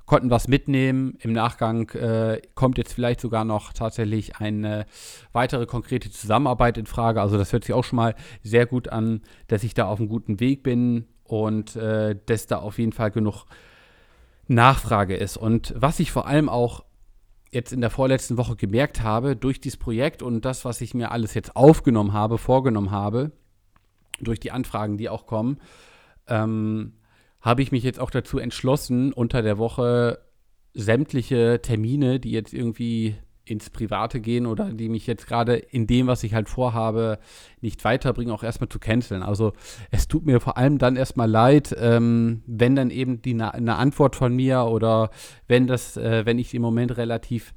konnten 0.05 0.31
was 0.31 0.47
mitnehmen. 0.47 1.15
Im 1.21 1.31
Nachgang 1.31 1.89
äh, 1.89 2.41
kommt 2.55 2.79
jetzt 2.79 2.93
vielleicht 2.93 3.21
sogar 3.21 3.45
noch 3.45 3.71
tatsächlich 3.71 4.37
eine 4.37 4.87
weitere 5.31 5.67
konkrete 5.67 6.09
Zusammenarbeit 6.09 6.79
in 6.79 6.87
Frage. 6.87 7.21
Also 7.21 7.37
das 7.37 7.53
hört 7.53 7.63
sich 7.63 7.73
auch 7.73 7.83
schon 7.83 7.97
mal 7.97 8.15
sehr 8.41 8.65
gut 8.65 8.87
an, 8.87 9.21
dass 9.47 9.63
ich 9.63 9.75
da 9.75 9.85
auf 9.85 9.99
einem 9.99 10.09
guten 10.09 10.39
Weg 10.39 10.63
bin 10.63 11.05
und 11.29 11.75
äh, 11.75 12.15
dass 12.25 12.47
da 12.47 12.57
auf 12.57 12.79
jeden 12.79 12.91
Fall 12.91 13.11
genug 13.11 13.45
Nachfrage 14.47 15.15
ist. 15.15 15.37
Und 15.37 15.73
was 15.77 15.99
ich 15.99 16.11
vor 16.11 16.27
allem 16.27 16.49
auch 16.49 16.83
jetzt 17.51 17.71
in 17.71 17.81
der 17.81 17.89
vorletzten 17.89 18.37
Woche 18.37 18.55
gemerkt 18.55 19.01
habe, 19.01 19.35
durch 19.35 19.59
dieses 19.61 19.77
Projekt 19.77 20.21
und 20.21 20.45
das, 20.45 20.65
was 20.65 20.81
ich 20.81 20.93
mir 20.93 21.11
alles 21.11 21.33
jetzt 21.33 21.55
aufgenommen 21.55 22.13
habe, 22.13 22.37
vorgenommen 22.37 22.91
habe, 22.91 23.31
durch 24.19 24.39
die 24.39 24.51
Anfragen, 24.51 24.97
die 24.97 25.09
auch 25.09 25.25
kommen, 25.25 25.59
ähm, 26.27 26.93
habe 27.41 27.61
ich 27.61 27.71
mich 27.71 27.83
jetzt 27.83 27.99
auch 27.99 28.11
dazu 28.11 28.37
entschlossen, 28.37 29.13
unter 29.13 29.41
der 29.41 29.57
Woche 29.57 30.19
sämtliche 30.73 31.61
Termine, 31.61 32.19
die 32.19 32.31
jetzt 32.31 32.53
irgendwie 32.53 33.15
ins 33.49 33.69
Private 33.69 34.19
gehen 34.19 34.45
oder 34.45 34.71
die 34.71 34.89
mich 34.89 35.07
jetzt 35.07 35.27
gerade 35.27 35.55
in 35.55 35.87
dem, 35.87 36.07
was 36.07 36.23
ich 36.23 36.33
halt 36.33 36.49
vorhabe, 36.49 37.19
nicht 37.61 37.83
weiterbringen, 37.83 38.33
auch 38.33 38.43
erstmal 38.43 38.69
zu 38.69 38.79
canceln. 38.79 39.23
Also 39.23 39.53
es 39.91 40.07
tut 40.07 40.25
mir 40.25 40.39
vor 40.39 40.57
allem 40.57 40.77
dann 40.77 40.95
erstmal 40.95 41.29
leid, 41.29 41.75
ähm, 41.79 42.43
wenn 42.45 42.75
dann 42.75 42.89
eben 42.89 43.21
die 43.21 43.39
eine 43.39 43.75
Antwort 43.75 44.15
von 44.15 44.35
mir 44.35 44.65
oder 44.65 45.09
wenn 45.47 45.67
das, 45.67 45.97
äh, 45.97 46.25
wenn 46.25 46.39
ich 46.39 46.53
im 46.53 46.61
Moment 46.61 46.97
relativ 46.97 47.53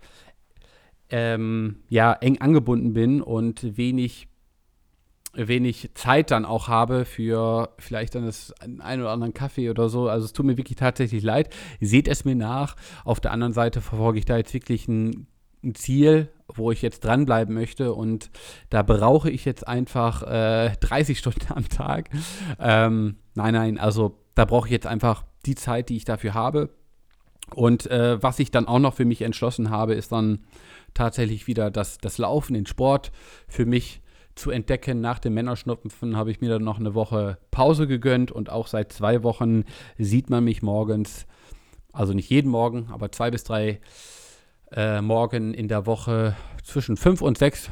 ähm, 1.11 1.83
ja, 1.89 2.13
eng 2.15 2.41
angebunden 2.41 2.95
bin 2.95 3.21
und 3.21 3.77
wenig 3.77 4.29
wenig 5.35 5.91
Zeit 5.95 6.31
dann 6.31 6.45
auch 6.45 6.69
habe 6.69 7.05
für 7.05 7.71
vielleicht 7.79 8.15
dann 8.15 8.27
das 8.27 8.53
ein 8.61 9.01
oder 9.01 9.11
anderen 9.11 9.33
Kaffee 9.33 9.71
oder 9.71 9.89
so. 9.89 10.09
Also 10.09 10.27
es 10.27 10.33
tut 10.33 10.47
mir 10.47 10.57
wirklich 10.57 10.77
tatsächlich 10.77 11.23
leid. 11.23 11.55
Seht 11.81 12.09
es 12.09 12.25
mir 12.25 12.35
nach. 12.35 12.77
Auf 13.05 13.21
der 13.21 13.33
anderen 13.33 13.53
Seite 13.53 13.81
verfolge 13.81 14.19
ich 14.19 14.25
da 14.25 14.37
jetzt 14.37 14.53
wirklich 14.53 14.89
ein, 14.89 15.27
ein 15.63 15.75
Ziel, 15.75 16.29
wo 16.55 16.71
ich 16.71 16.83
jetzt 16.83 17.05
dranbleiben 17.05 17.55
möchte 17.55 17.95
und 17.95 18.31
da 18.71 18.83
brauche 18.83 19.31
ich 19.31 19.45
jetzt 19.45 19.67
einfach 19.67 20.23
äh, 20.23 20.73
30 20.81 21.19
Stunden 21.19 21.53
am 21.55 21.69
Tag. 21.69 22.11
Ähm, 22.59 23.17
nein, 23.35 23.55
nein, 23.55 23.79
also 23.79 24.19
da 24.35 24.45
brauche 24.45 24.69
ich 24.69 24.73
jetzt 24.73 24.87
einfach 24.87 25.25
die 25.47 25.55
Zeit, 25.55 25.89
die 25.89 25.97
ich 25.97 26.05
dafür 26.05 26.35
habe. 26.35 26.71
Und 27.55 27.91
äh, 27.91 28.23
was 28.23 28.39
ich 28.39 28.51
dann 28.51 28.67
auch 28.67 28.79
noch 28.79 28.95
für 28.95 29.05
mich 29.05 29.23
entschlossen 29.23 29.71
habe, 29.71 29.95
ist 29.95 30.13
dann 30.13 30.45
tatsächlich 30.95 31.47
wieder 31.47 31.71
das, 31.71 31.99
das 31.99 32.19
Laufen, 32.19 32.55
den 32.55 32.67
Sport 32.67 33.13
für 33.49 33.67
mich 33.67 34.01
zu 34.35 34.51
entdecken. 34.51 35.01
Nach 35.01 35.19
dem 35.19 35.35
Männerschnupfen 35.35 36.17
habe 36.17 36.31
ich 36.31 36.41
mir 36.41 36.51
dann 36.51 36.65
noch 36.65 36.79
eine 36.79 36.95
Woche 36.95 37.39
Pause 37.51 37.87
gegönnt 37.87 38.31
und 38.31 38.51
auch 38.51 38.67
seit 38.67 38.93
zwei 38.93 39.23
Wochen 39.23 39.65
sieht 39.99 40.31
man 40.31 40.45
mich 40.45 40.63
morgens, 40.63 41.27
also 41.93 42.15
nicht 42.15 42.31
jeden 42.31 42.51
Morgen, 42.51 42.89
aber 42.91 43.13
zwei 43.13 43.31
bis 43.31 43.45
drei 43.45 43.81
äh, 44.75 45.01
Morgen 45.01 45.55
in 45.55 45.69
der 45.69 45.87
Woche 45.87 46.37
zwischen 46.63 46.97
fünf 46.97 47.23
und 47.23 47.39
sechs 47.39 47.71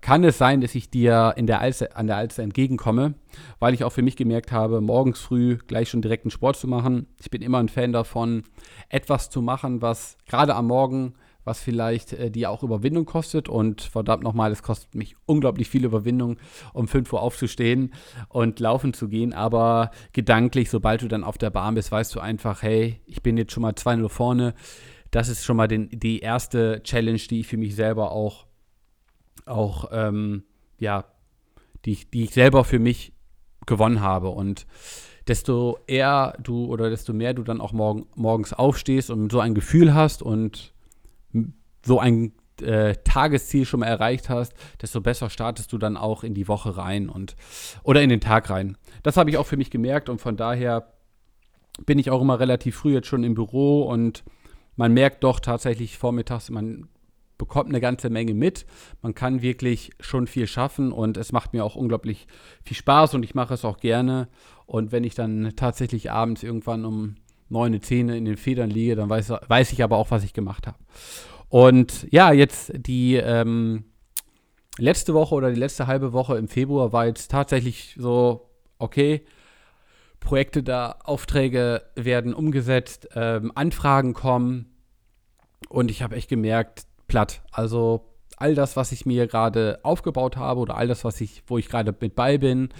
kann 0.00 0.24
es 0.24 0.38
sein, 0.38 0.60
dass 0.60 0.74
ich 0.74 0.90
dir 0.90 1.34
in 1.36 1.46
der 1.46 1.60
Alster, 1.60 1.96
an 1.96 2.06
der 2.06 2.16
Alster 2.16 2.42
entgegenkomme, 2.42 3.14
weil 3.58 3.74
ich 3.74 3.84
auch 3.84 3.92
für 3.92 4.02
mich 4.02 4.16
gemerkt 4.16 4.52
habe, 4.52 4.80
morgens 4.80 5.20
früh 5.20 5.58
gleich 5.66 5.90
schon 5.90 6.02
direkten 6.02 6.30
Sport 6.30 6.56
zu 6.56 6.66
machen. 6.66 7.06
Ich 7.20 7.30
bin 7.30 7.42
immer 7.42 7.58
ein 7.58 7.68
Fan 7.68 7.92
davon, 7.92 8.44
etwas 8.88 9.30
zu 9.30 9.42
machen, 9.42 9.82
was 9.82 10.16
gerade 10.26 10.54
am 10.54 10.66
Morgen 10.66 11.14
was 11.46 11.60
vielleicht 11.60 12.12
äh, 12.12 12.30
die 12.30 12.46
auch 12.46 12.62
Überwindung 12.62 13.06
kostet. 13.06 13.48
Und 13.48 13.80
verdammt 13.80 14.22
nochmal, 14.22 14.52
es 14.52 14.62
kostet 14.62 14.94
mich 14.94 15.16
unglaublich 15.24 15.70
viel 15.70 15.84
Überwindung, 15.84 16.36
um 16.74 16.88
5 16.88 17.10
Uhr 17.12 17.22
aufzustehen 17.22 17.94
und 18.28 18.60
laufen 18.60 18.92
zu 18.92 19.08
gehen. 19.08 19.32
Aber 19.32 19.92
gedanklich, 20.12 20.68
sobald 20.68 21.00
du 21.02 21.08
dann 21.08 21.24
auf 21.24 21.38
der 21.38 21.50
Bahn 21.50 21.76
bist, 21.76 21.90
weißt 21.90 22.14
du 22.14 22.20
einfach, 22.20 22.62
hey, 22.62 23.00
ich 23.06 23.22
bin 23.22 23.38
jetzt 23.38 23.52
schon 23.52 23.62
mal 23.62 23.72
2-0 23.72 24.08
vorne. 24.08 24.54
Das 25.10 25.28
ist 25.28 25.44
schon 25.44 25.56
mal 25.56 25.68
den, 25.68 25.88
die 25.90 26.20
erste 26.20 26.82
Challenge, 26.82 27.18
die 27.18 27.40
ich 27.40 27.46
für 27.46 27.56
mich 27.56 27.74
selber 27.74 28.12
auch, 28.12 28.46
auch 29.44 29.88
ähm, 29.92 30.44
ja, 30.78 31.04
die, 31.84 31.98
die 32.12 32.24
ich 32.24 32.30
selber 32.30 32.64
für 32.64 32.78
mich 32.78 33.12
gewonnen 33.66 34.00
habe. 34.00 34.28
Und 34.28 34.66
desto 35.26 35.78
eher 35.86 36.36
du 36.42 36.66
oder 36.66 36.90
desto 36.90 37.12
mehr 37.12 37.34
du 37.34 37.42
dann 37.42 37.60
auch 37.60 37.72
morgen, 37.72 38.06
morgens 38.14 38.52
aufstehst 38.52 39.10
und 39.10 39.30
so 39.30 39.40
ein 39.40 39.54
Gefühl 39.54 39.94
hast 39.94 40.22
und 40.22 40.72
so 41.84 41.98
ein 41.98 42.32
äh, 42.62 42.94
Tagesziel 43.04 43.66
schon 43.66 43.80
mal 43.80 43.86
erreicht 43.86 44.28
hast, 44.28 44.54
desto 44.80 45.00
besser 45.00 45.30
startest 45.30 45.72
du 45.72 45.78
dann 45.78 45.96
auch 45.96 46.24
in 46.24 46.34
die 46.34 46.48
Woche 46.48 46.76
rein 46.76 47.08
und 47.08 47.36
oder 47.82 48.02
in 48.02 48.08
den 48.08 48.20
Tag 48.20 48.50
rein. 48.50 48.76
Das 49.02 49.16
habe 49.16 49.30
ich 49.30 49.36
auch 49.36 49.46
für 49.46 49.56
mich 49.56 49.70
gemerkt 49.70 50.08
und 50.08 50.20
von 50.20 50.36
daher 50.36 50.92
bin 51.84 51.98
ich 51.98 52.10
auch 52.10 52.22
immer 52.22 52.40
relativ 52.40 52.76
früh 52.76 52.94
jetzt 52.94 53.08
schon 53.08 53.24
im 53.24 53.34
Büro 53.34 53.82
und 53.82 54.24
man 54.76 54.92
merkt 54.92 55.24
doch 55.24 55.40
tatsächlich 55.40 55.98
vormittags, 55.98 56.50
man 56.50 56.88
bekommt 57.38 57.68
eine 57.68 57.80
ganze 57.80 58.10
Menge 58.10 58.34
mit. 58.34 58.66
Man 59.02 59.14
kann 59.14 59.42
wirklich 59.42 59.90
schon 60.00 60.26
viel 60.26 60.46
schaffen 60.46 60.92
und 60.92 61.16
es 61.16 61.32
macht 61.32 61.52
mir 61.52 61.64
auch 61.64 61.76
unglaublich 61.76 62.26
viel 62.62 62.76
Spaß 62.76 63.14
und 63.14 63.22
ich 63.22 63.34
mache 63.34 63.54
es 63.54 63.64
auch 63.64 63.78
gerne. 63.78 64.28
Und 64.66 64.92
wenn 64.92 65.04
ich 65.04 65.14
dann 65.14 65.52
tatsächlich 65.56 66.10
abends 66.10 66.42
irgendwann 66.42 66.84
um 66.84 67.16
neun, 67.48 67.80
zehn 67.80 68.08
in 68.08 68.24
den 68.24 68.36
Federn 68.36 68.70
liege, 68.70 68.96
dann 68.96 69.08
weiß, 69.08 69.32
weiß 69.48 69.72
ich 69.72 69.82
aber 69.82 69.96
auch, 69.96 70.10
was 70.10 70.24
ich 70.24 70.32
gemacht 70.32 70.66
habe. 70.66 70.78
Und 71.48 72.06
ja, 72.10 72.32
jetzt 72.32 72.72
die 72.74 73.14
ähm, 73.14 73.84
letzte 74.78 75.14
Woche 75.14 75.34
oder 75.34 75.50
die 75.50 75.60
letzte 75.60 75.86
halbe 75.86 76.12
Woche 76.12 76.36
im 76.36 76.48
Februar 76.48 76.92
war 76.92 77.06
jetzt 77.06 77.30
tatsächlich 77.30 77.94
so, 77.98 78.50
okay, 78.78 79.24
Projekte 80.26 80.64
da, 80.64 80.96
Aufträge 81.04 81.82
werden 81.94 82.34
umgesetzt, 82.34 83.08
ähm, 83.14 83.52
Anfragen 83.54 84.12
kommen 84.12 84.66
und 85.68 85.88
ich 85.88 86.02
habe 86.02 86.16
echt 86.16 86.28
gemerkt, 86.28 86.86
platt. 87.06 87.42
Also 87.52 88.12
all 88.36 88.56
das, 88.56 88.76
was 88.76 88.90
ich 88.90 89.06
mir 89.06 89.28
gerade 89.28 89.78
aufgebaut 89.84 90.36
habe 90.36 90.58
oder 90.58 90.76
all 90.76 90.88
das, 90.88 91.04
was 91.04 91.20
ich, 91.20 91.44
wo 91.46 91.58
ich 91.58 91.68
gerade 91.68 91.94
mit 92.00 92.16
bei 92.16 92.38
bin, 92.38 92.70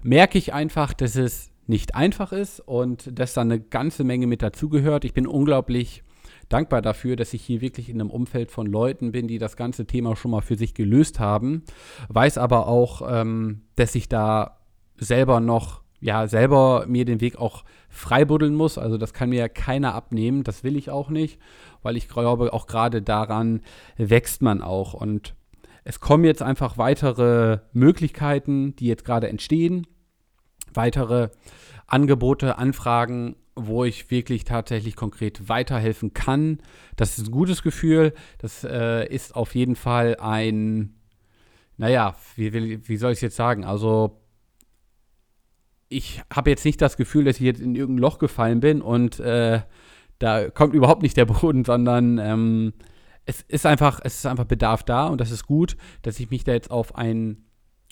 merke 0.00 0.38
ich 0.38 0.54
einfach, 0.54 0.94
dass 0.94 1.16
es 1.16 1.50
nicht 1.66 1.96
einfach 1.96 2.30
ist 2.30 2.60
und 2.60 3.18
dass 3.18 3.34
da 3.34 3.40
eine 3.40 3.58
ganze 3.58 4.04
Menge 4.04 4.28
mit 4.28 4.40
dazugehört. 4.40 5.04
Ich 5.04 5.12
bin 5.12 5.26
unglaublich 5.26 6.04
dankbar 6.48 6.82
dafür, 6.82 7.16
dass 7.16 7.34
ich 7.34 7.42
hier 7.42 7.62
wirklich 7.62 7.88
in 7.88 8.00
einem 8.00 8.10
Umfeld 8.10 8.52
von 8.52 8.64
Leuten 8.64 9.10
bin, 9.10 9.26
die 9.26 9.38
das 9.38 9.56
ganze 9.56 9.86
Thema 9.86 10.14
schon 10.14 10.30
mal 10.30 10.40
für 10.40 10.56
sich 10.56 10.72
gelöst 10.72 11.18
haben. 11.18 11.64
Weiß 12.08 12.38
aber 12.38 12.68
auch, 12.68 13.02
ähm, 13.10 13.62
dass 13.74 13.96
ich 13.96 14.08
da 14.08 14.60
selber 14.98 15.40
noch 15.40 15.84
ja, 16.00 16.26
selber 16.26 16.84
mir 16.86 17.04
den 17.04 17.20
Weg 17.20 17.36
auch 17.36 17.64
freibuddeln 17.88 18.54
muss. 18.54 18.78
Also 18.78 18.98
das 18.98 19.12
kann 19.12 19.30
mir 19.30 19.48
keiner 19.48 19.94
abnehmen. 19.94 20.44
Das 20.44 20.64
will 20.64 20.76
ich 20.76 20.90
auch 20.90 21.08
nicht, 21.08 21.40
weil 21.82 21.96
ich 21.96 22.08
glaube, 22.08 22.52
auch 22.52 22.66
gerade 22.66 23.02
daran 23.02 23.62
wächst 23.96 24.42
man 24.42 24.62
auch. 24.62 24.94
Und 24.94 25.34
es 25.84 26.00
kommen 26.00 26.24
jetzt 26.24 26.42
einfach 26.42 26.78
weitere 26.78 27.60
Möglichkeiten, 27.72 28.76
die 28.76 28.86
jetzt 28.86 29.04
gerade 29.04 29.28
entstehen. 29.28 29.86
Weitere 30.74 31.30
Angebote, 31.86 32.58
Anfragen 32.58 33.36
wo 33.56 33.84
ich 33.84 34.10
wirklich 34.10 34.44
tatsächlich 34.44 34.94
konkret 34.96 35.48
weiterhelfen 35.48 36.12
kann. 36.12 36.58
Das 36.94 37.18
ist 37.18 37.28
ein 37.28 37.32
gutes 37.32 37.62
Gefühl. 37.62 38.12
Das 38.38 38.62
äh, 38.64 39.06
ist 39.08 39.34
auf 39.34 39.54
jeden 39.54 39.76
Fall 39.76 40.16
ein, 40.20 40.94
naja, 41.78 42.14
wie, 42.36 42.86
wie, 42.86 42.96
soll 42.98 43.12
ich 43.12 43.18
es 43.18 43.22
jetzt 43.22 43.36
sagen? 43.36 43.64
Also, 43.64 44.20
ich 45.88 46.22
habe 46.32 46.50
jetzt 46.50 46.64
nicht 46.64 46.80
das 46.80 46.96
Gefühl, 46.96 47.24
dass 47.24 47.36
ich 47.36 47.42
jetzt 47.42 47.60
in 47.60 47.74
irgendein 47.74 48.02
Loch 48.02 48.18
gefallen 48.18 48.60
bin 48.60 48.82
und 48.82 49.20
äh, 49.20 49.60
da 50.18 50.50
kommt 50.50 50.74
überhaupt 50.74 51.02
nicht 51.02 51.16
der 51.16 51.26
Boden, 51.26 51.64
sondern 51.66 52.18
ähm, 52.18 52.72
es 53.24 53.42
ist 53.42 53.66
einfach, 53.66 54.00
es 54.02 54.16
ist 54.18 54.26
einfach 54.26 54.44
Bedarf 54.44 54.82
da 54.82 55.06
und 55.06 55.20
das 55.20 55.30
ist 55.30 55.46
gut, 55.46 55.76
dass 56.02 56.20
ich 56.20 56.30
mich 56.30 56.44
da 56.44 56.52
jetzt 56.52 56.70
auf 56.70 56.94
ein 56.96 57.42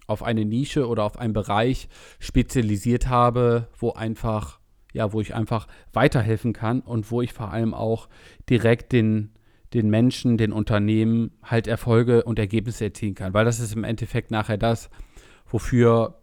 auf 0.06 0.22
eine 0.22 0.44
Nische 0.44 0.86
oder 0.86 1.02
auf 1.02 1.18
einen 1.18 1.32
Bereich 1.32 1.88
spezialisiert 2.18 3.08
habe, 3.08 3.68
wo 3.78 3.92
einfach 3.92 4.60
ja, 4.94 5.12
wo 5.12 5.20
ich 5.20 5.34
einfach 5.34 5.66
weiterhelfen 5.92 6.54
kann 6.54 6.80
und 6.80 7.10
wo 7.10 7.20
ich 7.20 7.32
vor 7.34 7.50
allem 7.50 7.74
auch 7.74 8.08
direkt 8.48 8.92
den, 8.92 9.32
den 9.74 9.90
Menschen, 9.90 10.38
den 10.38 10.52
Unternehmen 10.52 11.32
halt 11.42 11.66
Erfolge 11.66 12.22
und 12.22 12.38
Ergebnisse 12.38 12.84
erzielen 12.84 13.16
kann. 13.16 13.34
Weil 13.34 13.44
das 13.44 13.60
ist 13.60 13.74
im 13.74 13.84
Endeffekt 13.84 14.30
nachher 14.30 14.56
das, 14.56 14.88
wofür 15.46 16.22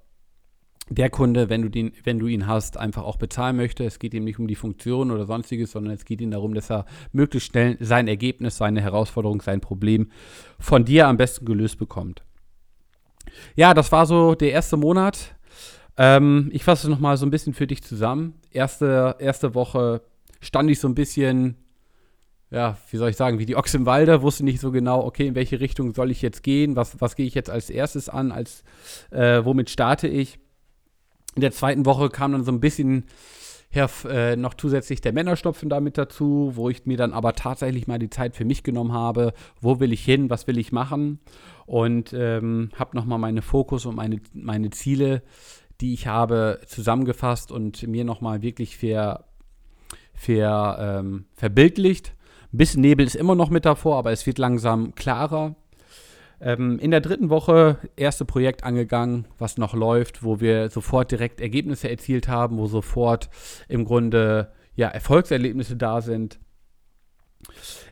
der 0.92 1.10
Kunde, 1.10 1.50
wenn 1.50 1.62
du, 1.62 1.70
den, 1.70 1.94
wenn 2.04 2.20
du 2.20 2.28
ihn 2.28 2.48
hast, 2.48 2.78
einfach 2.78 3.04
auch 3.04 3.16
bezahlen 3.16 3.56
möchte. 3.56 3.86
Es 3.86 3.98
geht 3.98 4.14
ihm 4.14 4.26
nicht 4.26 4.40
um 4.40 4.48
die 4.48 4.56
Funktion 4.56 5.10
oder 5.10 5.26
sonstiges, 5.26 5.72
sondern 5.72 5.94
es 5.94 6.04
geht 6.04 6.20
ihm 6.20 6.32
darum, 6.32 6.54
dass 6.54 6.70
er 6.70 6.86
möglichst 7.14 7.52
schnell 7.52 7.78
sein 7.80 8.08
Ergebnis, 8.10 8.58
seine 8.58 8.82
Herausforderung, 8.82 9.42
sein 9.42 9.62
Problem 9.62 10.12
von 10.60 10.84
dir 10.84 11.08
am 11.08 11.18
besten 11.18 11.46
gelöst 11.46 11.78
bekommt. 11.78 12.24
Ja, 13.56 13.74
das 13.74 13.92
war 13.92 14.06
so 14.06 14.36
der 14.36 14.52
erste 14.52 14.76
Monat. 14.76 15.36
Ähm, 15.98 16.50
ich 16.52 16.64
fasse 16.64 16.90
noch 16.90 17.00
mal 17.00 17.16
so 17.16 17.26
ein 17.26 17.32
bisschen 17.32 17.54
für 17.54 17.68
dich 17.68 17.84
zusammen. 17.84 18.34
Erste, 18.52 19.16
erste 19.20 19.56
Woche 19.56 20.02
stand 20.42 20.70
ich 20.70 20.80
so 20.80 20.90
ein 20.90 20.96
bisschen, 20.96 21.56
ja, 22.50 22.78
wie 22.90 22.98
soll 22.98 23.12
ich 23.12 23.16
sagen, 23.16 23.40
wie 23.40 23.46
die 23.46 23.56
Ochs 23.56 23.74
im 23.76 23.86
Walde, 23.86 24.22
wusste 24.22 24.44
nicht 24.44 24.60
so 24.60 24.72
genau, 24.72 25.06
okay, 25.06 25.28
in 25.28 25.36
welche 25.36 25.62
Richtung 25.62 25.94
soll 25.94 26.12
ich 26.12 26.22
jetzt 26.22 26.44
gehen, 26.44 26.76
was, 26.76 27.00
was 27.00 27.16
gehe 27.16 27.26
ich 27.26 27.34
jetzt 27.36 27.50
als 27.50 27.70
erstes 27.70 28.10
an, 28.10 28.34
als 28.34 28.64
äh, 29.12 29.46
womit 29.46 29.70
starte 29.70 30.10
ich. 30.10 30.40
In 31.36 31.42
der 31.42 31.52
zweiten 31.52 31.86
Woche 31.86 32.10
kam 32.10 32.34
dann 32.34 32.44
so 32.44 32.52
ein 32.52 32.60
bisschen 32.60 33.06
her, 33.70 33.90
äh, 34.10 34.36
noch 34.36 34.54
zusätzlich 34.54 35.00
der 35.00 35.14
Männerstopfen 35.14 35.70
damit 35.70 35.98
dazu, 35.98 36.52
wo 36.56 36.70
ich 36.70 36.86
mir 36.86 36.98
dann 36.98 37.14
aber 37.14 37.34
tatsächlich 37.34 37.88
mal 37.88 38.00
die 38.00 38.10
Zeit 38.10 38.36
für 38.36 38.44
mich 38.44 38.64
genommen 38.64 38.92
habe, 38.92 39.34
wo 39.62 39.80
will 39.80 39.94
ich 39.94 40.04
hin, 40.04 40.30
was 40.30 40.46
will 40.48 40.58
ich 40.58 40.74
machen 40.74 41.20
und 41.66 42.12
ähm, 42.12 42.70
habe 42.76 42.98
nochmal 42.98 43.18
meine 43.18 43.42
Fokus 43.42 43.86
und 43.86 43.96
meine, 43.96 44.20
meine 44.34 44.72
Ziele 44.72 45.24
die 45.82 45.94
ich 45.94 46.08
habe, 46.08 46.62
zusammengefasst 46.68 47.52
und 47.52 47.86
mir 47.88 48.06
nochmal 48.06 48.42
wirklich 48.42 48.78
ver, 48.78 49.26
ver, 50.14 50.78
ähm, 50.80 51.26
verbildlicht. 51.34 52.14
Ein 52.54 52.58
bisschen 52.58 52.82
Nebel 52.82 53.06
ist 53.06 53.16
immer 53.16 53.36
noch 53.36 53.50
mit 53.50 53.66
davor, 53.66 53.98
aber 53.98 54.12
es 54.12 54.26
wird 54.28 54.38
langsam 54.38 54.94
klarer. 54.96 55.56
Ähm, 56.42 56.80
in 56.80 56.92
der 56.92 57.02
dritten 57.02 57.30
Woche 57.30 57.78
erste 57.96 58.26
Projekt 58.26 58.64
angegangen, 58.64 59.28
was 59.38 59.58
noch 59.58 59.74
läuft, 59.74 60.24
wo 60.24 60.40
wir 60.40 60.70
sofort 60.70 61.12
direkt 61.12 61.40
Ergebnisse 61.40 61.90
erzielt 61.90 62.28
haben, 62.28 62.58
wo 62.58 62.66
sofort 62.66 63.30
im 63.68 63.86
Grunde 63.86 64.52
ja, 64.76 64.88
Erfolgserlebnisse 64.88 65.78
da 65.78 66.02
sind. 66.02 66.40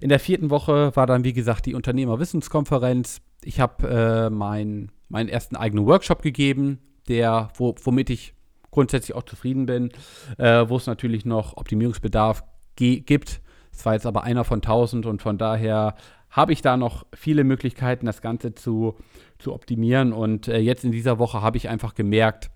In 0.02 0.10
der 0.10 0.20
vierten 0.20 0.50
Woche 0.50 0.96
war 0.96 1.06
dann, 1.06 1.24
wie 1.24 1.34
gesagt, 1.34 1.66
die 1.66 1.76
Unternehmerwissenskonferenz. 1.76 3.22
Ich 3.44 3.60
habe 3.60 3.88
äh, 3.88 4.30
mein, 4.30 4.92
meinen 5.10 5.30
ersten 5.30 5.56
eigenen 5.56 5.86
Workshop 5.86 6.22
gegeben, 6.22 6.80
der, 7.08 7.50
wo, 7.56 7.76
womit 7.84 8.10
ich 8.10 8.34
grundsätzlich 8.72 9.16
auch 9.16 9.24
zufrieden 9.24 9.66
bin, 9.66 9.92
äh, 10.38 10.68
wo 10.68 10.78
es 10.78 10.88
natürlich 10.88 11.26
noch 11.26 11.58
Optimierungsbedarf 11.58 12.44
gibt. 12.76 13.42
Es 13.72 13.86
war 13.86 13.94
jetzt 13.94 14.06
aber 14.06 14.24
einer 14.24 14.44
von 14.44 14.58
1000 14.58 15.06
und 15.06 15.22
von 15.22 15.38
daher 15.38 15.96
habe 16.30 16.54
ich 16.54 16.62
da 16.62 16.78
noch 16.78 17.06
viele 17.14 17.44
Möglichkeiten, 17.44 18.06
das 18.06 18.22
Ganze 18.22 18.54
zu, 18.54 18.96
zu 19.40 19.54
optimieren. 19.54 20.14
Und 20.14 20.48
äh, 20.48 20.60
jetzt 20.60 20.84
in 20.84 20.92
dieser 20.92 21.20
Woche 21.20 21.42
habe 21.42 21.58
ich 21.58 21.70
einfach 21.70 21.96
gemerkt, 21.96 22.52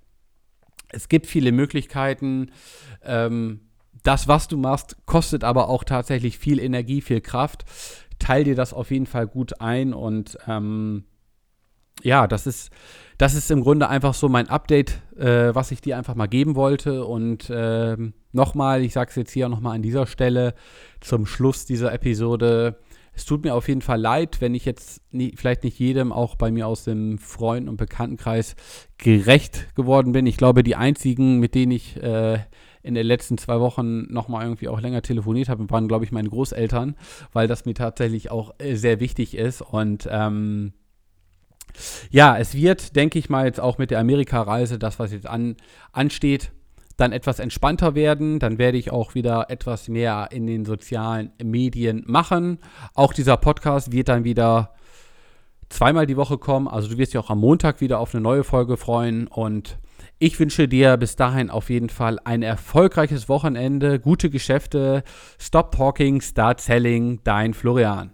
es 0.89 1.10
gibt 1.10 1.25
viele 1.25 1.51
Möglichkeiten. 1.51 2.51
Ähm, 3.03 3.62
das, 4.03 4.27
was 4.27 4.48
du 4.48 4.58
machst, 4.58 4.98
kostet 5.06 5.44
aber 5.44 5.70
auch 5.70 5.84
tatsächlich 5.84 6.38
viel 6.38 6.60
Energie, 6.60 7.01
viel 7.01 7.22
Kraft. 7.22 7.65
Teil 8.20 8.44
dir 8.44 8.56
das 8.56 8.74
auf 8.74 8.92
jeden 8.92 9.08
Fall 9.08 9.27
gut 9.27 9.60
ein 9.60 9.94
und 9.94 10.38
ähm, 10.48 11.06
ja, 12.01 12.27
das 12.27 12.48
ist, 12.48 12.72
das 13.18 13.34
ist 13.34 13.51
im 13.51 13.62
Grunde 13.62 13.88
einfach 13.88 14.13
so 14.13 14.27
mein 14.27 14.50
Update, 14.50 15.01
äh, 15.18 15.53
was 15.53 15.72
ich 15.72 15.82
dir 15.82 15.98
einfach 15.98 16.15
mal 16.15 16.27
geben 16.27 16.56
wollte. 16.56 17.06
Und 17.06 17.50
äh, 17.50 17.96
nochmal, 18.32 18.84
ich 18.84 18.94
sage 18.94 19.10
es 19.10 19.15
jetzt 19.15 19.32
hier 19.32 19.48
nochmal 19.48 19.75
an 19.75 19.82
dieser 19.82 20.08
Stelle 20.08 20.53
zum 21.00 21.25
Schluss 21.25 21.65
dieser 21.65 21.94
Episode. 21.94 22.80
Es 23.15 23.25
tut 23.25 23.43
mir 23.43 23.53
auf 23.53 23.67
jeden 23.67 23.82
Fall 23.82 24.01
leid, 24.01 24.41
wenn 24.41 24.55
ich 24.55 24.65
jetzt 24.65 25.01
nie, 25.12 25.34
vielleicht 25.36 25.63
nicht 25.63 25.77
jedem, 25.77 26.12
auch 26.12 26.36
bei 26.36 26.51
mir 26.51 26.67
aus 26.67 26.84
dem 26.84 27.20
Freund- 27.20 27.70
und 27.70 27.77
Bekanntenkreis, 27.77 28.55
gerecht 28.98 29.75
geworden 29.75 30.13
bin. 30.13 30.25
Ich 30.25 30.38
glaube, 30.38 30.63
die 30.63 30.75
einzigen, 30.75 31.39
mit 31.39 31.53
denen 31.53 31.72
ich 31.72 32.01
äh, 32.01 32.39
in 32.82 32.96
den 32.96 33.05
letzten 33.05 33.38
zwei 33.38 33.60
Wochen 33.60 34.12
nochmal 34.12 34.43
irgendwie 34.43 34.67
auch 34.67 34.82
länger 34.82 35.01
telefoniert 35.01 35.48
habe, 35.50 35.70
waren, 35.70 35.88
glaube 35.88 36.05
ich, 36.05 36.12
meine 36.12 36.29
Großeltern, 36.29 36.96
weil 37.32 37.48
das 37.48 37.65
mir 37.65 37.74
tatsächlich 37.75 38.32
auch 38.32 38.53
äh, 38.58 38.75
sehr 38.75 39.00
wichtig 39.00 39.36
ist. 39.38 39.62
Und 39.62 40.08
ähm, 40.12 40.74
ja, 42.10 42.38
es 42.38 42.55
wird, 42.55 42.96
denke 42.96 43.20
ich 43.20 43.29
mal, 43.29 43.46
jetzt 43.46 43.60
auch 43.60 43.77
mit 43.77 43.91
der 43.91 44.00
Amerika-Reise, 44.00 44.79
das, 44.79 45.00
was 45.00 45.12
jetzt 45.12 45.27
an, 45.27 45.55
ansteht, 45.91 46.51
dann 46.98 47.12
etwas 47.12 47.40
entspannter 47.40 47.96
werden. 47.96 48.40
Dann 48.40 48.58
werde 48.58 48.78
ich 48.78 48.92
auch 48.92 49.16
wieder 49.16 49.50
etwas 49.50 49.88
mehr 49.88 50.30
in 50.32 50.48
den 50.48 50.66
sozialen 50.66 51.32
Medien 51.44 52.04
machen. 52.08 52.60
Auch 52.94 53.14
dieser 53.14 53.38
Podcast 53.38 53.92
wird 53.92 54.10
dann 54.10 54.24
wieder 54.24 54.74
zweimal 55.70 56.06
die 56.06 56.18
Woche 56.18 56.38
kommen. 56.38 56.68
Also 56.68 56.90
du 56.90 56.98
wirst 56.98 57.14
dich 57.14 57.20
auch 57.20 57.30
am 57.30 57.40
Montag 57.40 57.82
wieder 57.82 58.00
auf 58.00 58.14
eine 58.14 58.22
neue 58.22 58.44
Folge 58.44 58.78
freuen. 58.78 59.28
Und 59.28 59.80
ich 60.20 60.40
wünsche 60.40 60.68
dir 60.68 60.98
bis 60.98 61.16
dahin 61.16 61.50
auf 61.50 61.70
jeden 61.70 61.90
Fall 61.90 62.20
ein 62.24 62.44
erfolgreiches 62.44 63.28
Wochenende, 63.28 64.00
gute 64.00 64.30
Geschäfte. 64.30 65.04
Stop 65.40 65.72
Talking, 65.72 66.22
Start 66.22 66.62
Selling, 66.62 67.22
dein 67.24 67.54
Florian. 67.54 68.14